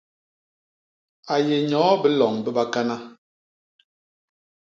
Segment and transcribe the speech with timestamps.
[1.33, 2.95] A yé nyoo biloñ bi bakana.